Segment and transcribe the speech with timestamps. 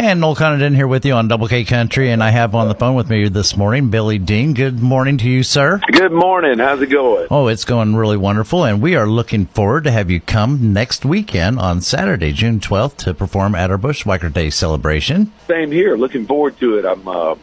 [0.00, 2.74] And Noel Condon here with you on Double K Country, and I have on the
[2.76, 4.54] phone with me this morning Billy Dean.
[4.54, 5.80] Good morning to you, sir.
[5.90, 6.60] Good morning.
[6.60, 7.26] How's it going?
[7.32, 11.04] Oh, it's going really wonderful, and we are looking forward to have you come next
[11.04, 15.32] weekend on Saturday, June 12th, to perform at our Bushwhacker Day celebration.
[15.48, 15.96] Same here.
[15.96, 16.84] Looking forward to it.
[16.84, 17.08] I'm.
[17.08, 17.34] Uh,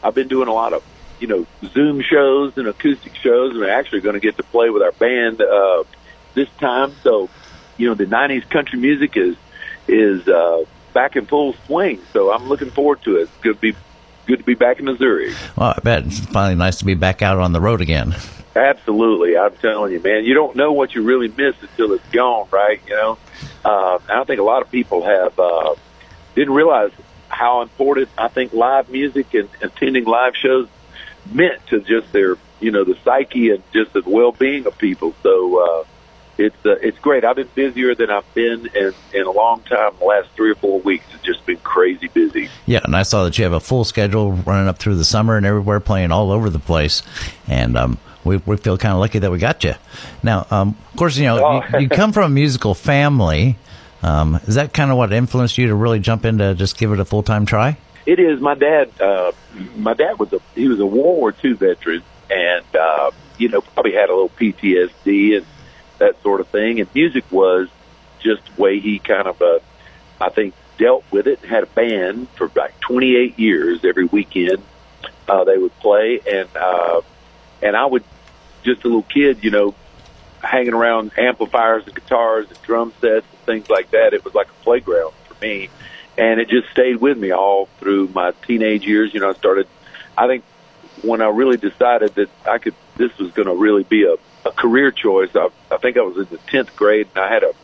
[0.00, 0.84] I've been doing a lot of
[1.18, 4.70] you know Zoom shows and acoustic shows, and we're actually going to get to play
[4.70, 5.82] with our band uh,
[6.34, 6.94] this time.
[7.02, 7.28] So,
[7.76, 9.34] you know, the '90s country music is
[9.88, 12.00] is uh, back in full swing.
[12.14, 13.22] So I'm looking forward to it.
[13.22, 13.76] It's good to be
[14.26, 15.34] good to be back in Missouri.
[15.56, 18.14] Well, I bet it's finally nice to be back out on the road again.
[18.56, 20.24] Absolutely, I'm telling you, man.
[20.24, 22.80] You don't know what you really miss until it's gone, right?
[22.86, 23.18] You know,
[23.64, 25.74] uh, I don't think a lot of people have uh,
[26.34, 26.92] didn't realize
[27.28, 30.68] how important I think live music and attending live shows
[31.32, 35.14] meant to just their, you know, the psyche and just the well-being of people.
[35.22, 35.84] So uh,
[36.38, 37.24] it's uh, it's great.
[37.24, 39.92] I've been busier than I've been in in a long time.
[39.98, 42.48] The last three or four weeks, it's just been crazy busy.
[42.66, 45.36] Yeah, and I saw that you have a full schedule running up through the summer
[45.36, 47.02] and everywhere, playing all over the place,
[47.46, 49.74] and um, we we feel kind of lucky that we got you.
[50.22, 51.62] Now, um, of course, you know Oh.
[51.78, 53.56] you, you come from a musical family.
[54.02, 57.00] Um, is that kind of what influenced you to really jump into just give it
[57.00, 57.78] a full time try?
[58.06, 58.38] It is.
[58.40, 58.90] My dad.
[59.00, 59.32] Uh,
[59.76, 63.60] my dad was a he was a World War II veteran, and uh, you know
[63.62, 65.46] probably had a little PTSD and
[65.98, 66.80] that sort of thing.
[66.80, 67.68] And music was
[68.20, 69.60] just the way he kind of, uh,
[70.20, 71.40] I think, dealt with it.
[71.40, 73.84] Had a band for like 28 years.
[73.84, 74.62] Every weekend,
[75.28, 77.00] uh, they would play, and uh,
[77.62, 78.04] and I would
[78.62, 79.74] just a little kid, you know,
[80.42, 84.14] hanging around amplifiers and guitars and drum sets and things like that.
[84.14, 85.70] It was like a playground for me,
[86.18, 89.12] and it just stayed with me all through my teenage years.
[89.14, 89.68] You know, I started.
[90.16, 90.44] I think
[91.02, 94.50] when I really decided that I could, this was going to really be a, a
[94.50, 95.30] career choice.
[95.34, 97.54] I, I think I was in the tenth grade, and I had a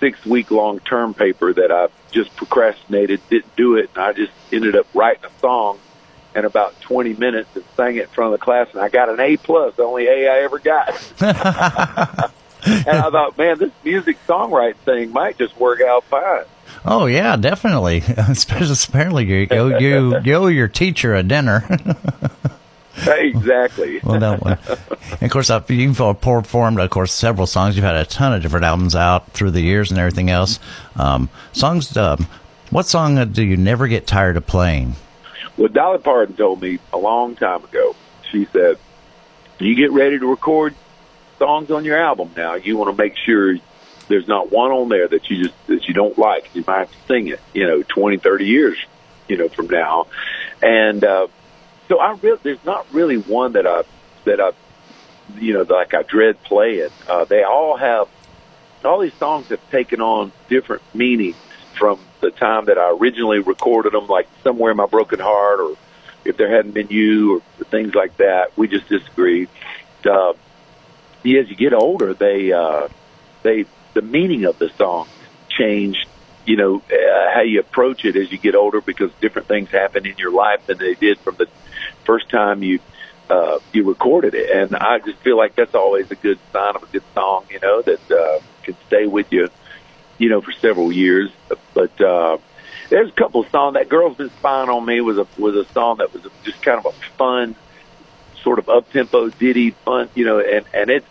[0.00, 4.32] six week long term paper that I just procrastinated, didn't do it, and I just
[4.52, 5.78] ended up writing a song
[6.34, 9.08] in about 20 minutes and sang it in front of the class, and I got
[9.08, 10.88] an A plus, the only A I ever got.
[11.20, 16.44] and I thought, man, this music songwriting thing might just work out fine.
[16.84, 17.98] Oh yeah, definitely.
[18.16, 21.64] Especially apparently you you you, you owe your teacher a dinner.
[23.06, 24.00] exactly.
[24.04, 24.58] well, that one.
[25.12, 27.76] And of course, uh, you've performed, of course, several songs.
[27.76, 30.58] You've had a ton of different albums out through the years and everything else.
[30.96, 31.96] Um, songs.
[31.96, 32.26] Um,
[32.70, 34.96] what song uh, do you never get tired of playing?
[35.56, 37.94] Well, Dolly Parton told me a long time ago.
[38.30, 38.78] She said,
[39.58, 40.74] "You get ready to record
[41.38, 42.54] songs on your album now.
[42.54, 43.56] You want to make sure
[44.08, 46.54] there's not one on there that you just that you don't like.
[46.54, 48.78] You might have to sing it, you know, twenty, thirty years,
[49.28, 50.06] you know, from now."
[50.62, 51.28] And uh,
[51.92, 53.84] so I there's not really one that I
[54.24, 54.52] that I,
[55.38, 56.88] you know, like I dread playing.
[57.06, 58.08] Uh, they all have
[58.82, 61.36] all these songs have taken on different meanings
[61.78, 65.76] from the time that I originally recorded them, like somewhere in my broken heart, or
[66.24, 68.56] if there hadn't been you, or things like that.
[68.56, 69.50] We just disagreed.
[70.02, 72.88] Uh, as you get older, they uh,
[73.42, 75.08] they the meaning of the song
[75.50, 76.08] changed.
[76.46, 80.06] You know uh, how you approach it as you get older because different things happen
[80.06, 81.46] in your life than they did from the
[82.04, 82.80] first time you
[83.30, 84.50] uh, you recorded it.
[84.50, 87.46] And I just feel like that's always a good sign of a good song.
[87.50, 89.48] You know that uh, can stay with you
[90.22, 91.30] you know, for several years.
[91.74, 92.38] But uh,
[92.88, 93.74] there's a couple of songs.
[93.74, 96.78] That "Girl's Been Spying on Me" was a was a song that was just kind
[96.78, 97.56] of a fun,
[98.42, 101.06] sort of up tempo ditty, fun, you know, and and it's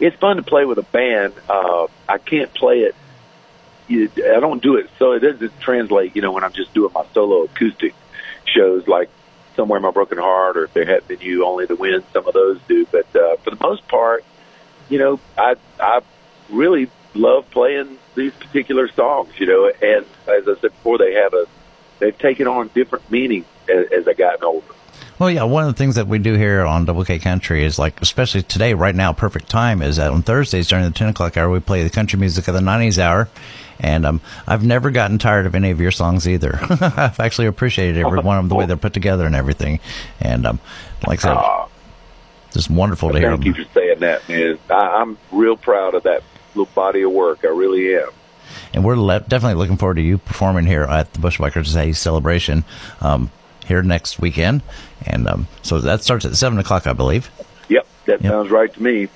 [0.00, 1.34] it's fun to play with a band.
[1.48, 2.94] Uh, I can't play it.
[3.90, 6.16] I don't do it, so it doesn't translate.
[6.16, 7.94] You know, when I'm just doing my solo acoustic
[8.46, 9.10] shows, like
[9.56, 12.04] somewhere my broken heart, or if there hadn't been you, only the wind.
[12.12, 14.24] Some of those do, but uh, for the most part,
[14.88, 16.00] you know, I I
[16.50, 21.34] really love playing these particular songs, you know, and as I said before, they have
[21.34, 21.46] a
[21.98, 24.66] they've taken on different meanings as, as I gotten older.
[25.18, 27.78] Well, yeah, one of the things that we do here on Double K Country is
[27.78, 31.36] like, especially today, right now, perfect time is that on Thursdays during the 10 o'clock
[31.36, 33.28] hour, we play the country music of the 90s hour.
[33.78, 36.58] And um, I've never gotten tired of any of your songs either.
[36.80, 39.78] I've actually appreciated every one of them, the way they're put together and everything.
[40.20, 40.60] And um,
[41.06, 41.66] like I said, Uh,
[42.52, 43.54] just wonderful to hear thank them.
[43.54, 44.58] you for saying that, man.
[44.70, 46.22] I, I'm real proud of that
[46.54, 47.40] little body of work.
[47.44, 48.10] I really am.
[48.72, 52.64] And we're le- definitely looking forward to you performing here at the Bushwhackers Day celebration
[53.00, 53.30] um,
[53.66, 54.62] here next weekend.
[55.06, 57.30] And um, so that starts at 7 o'clock, I believe.
[57.68, 58.32] Yep, that Yep.
[58.32, 59.08] sounds right to me.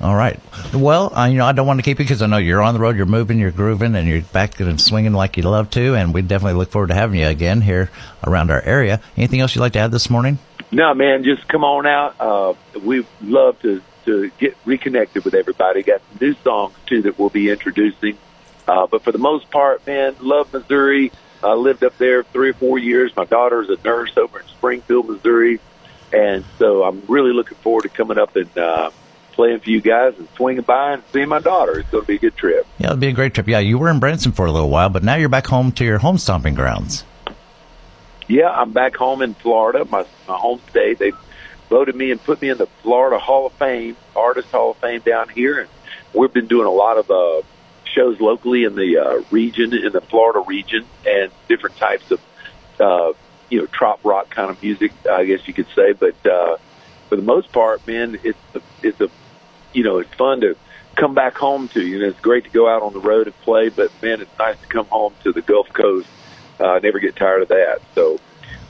[0.00, 0.38] All right.
[0.74, 2.74] Well, uh, you know, I don't want to keep you because I know you're on
[2.74, 5.94] the road, you're moving, you're grooving, and you're back and swinging like you love to.
[5.96, 7.90] And we definitely look forward to having you again here
[8.24, 9.00] around our area.
[9.16, 10.38] Anything else you'd like to add this morning?
[10.70, 12.14] No, man, just come on out.
[12.20, 15.82] Uh, we love to to get reconnected with everybody.
[15.84, 18.18] Got some new songs too that we'll be introducing.
[18.66, 21.12] Uh, but for the most part, man, love Missouri.
[21.42, 23.14] I lived up there three or four years.
[23.16, 25.60] My daughter's a nurse over in Springfield, Missouri,
[26.12, 28.90] and so I'm really looking forward to coming up and uh,
[29.32, 31.80] playing for you guys and swinging by and seeing my daughter.
[31.80, 32.66] It's going to be a good trip.
[32.78, 33.48] Yeah, it'll be a great trip.
[33.48, 35.84] Yeah, you were in Branson for a little while, but now you're back home to
[35.84, 37.04] your home stomping grounds.
[38.28, 40.98] Yeah, I'm back home in Florida, my my home state.
[40.98, 41.12] They
[41.68, 45.00] voted me and put me in the Florida Hall of Fame, Artist Hall of Fame
[45.00, 45.68] down here, and
[46.14, 47.42] we've been doing a lot of uh,
[47.94, 52.20] shows locally in the uh, region, in the Florida region, and different types of,
[52.80, 53.12] uh,
[53.50, 55.92] you know, trop rock kind of music, I guess you could say.
[55.92, 56.56] But uh,
[57.08, 59.08] for the most part, man, it's a, it's a,
[59.72, 60.56] you know, it's fun to
[60.96, 61.80] come back home to.
[61.80, 64.38] You know, it's great to go out on the road and play, but man, it's
[64.38, 66.08] nice to come home to the Gulf Coast.
[66.58, 67.80] Uh, never get tired of that.
[67.94, 68.18] So.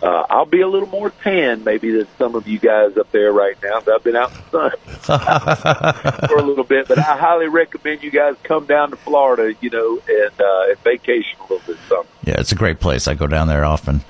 [0.03, 3.33] Uh, I'll be a little more tan maybe than some of you guys up there
[3.33, 3.77] right now.
[3.77, 8.11] I've been out in the sun for a little bit, but I highly recommend you
[8.11, 11.77] guys come down to Florida, you know, and, uh, and vacation a little bit.
[11.89, 12.13] Something.
[12.25, 13.07] Yeah, it's a great place.
[13.07, 14.03] I go down there often.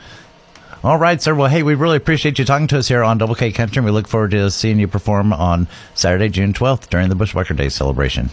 [0.82, 1.34] All right, sir.
[1.34, 3.78] Well, hey, we really appreciate you talking to us here on Double K Country.
[3.78, 7.54] And we look forward to seeing you perform on Saturday, June 12th during the Bushwhacker
[7.54, 8.30] Day celebration.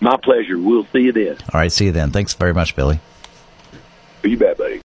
[0.00, 0.58] My pleasure.
[0.58, 1.36] We'll see you then.
[1.52, 2.10] All right, see you then.
[2.12, 3.00] Thanks very much, Billy.
[4.22, 4.76] You bet, buddy.